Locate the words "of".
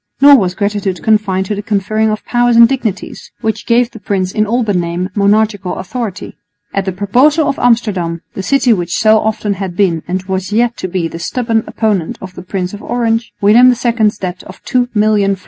2.09-2.25, 7.47-7.59, 12.19-12.33, 12.73-12.81, 14.45-14.63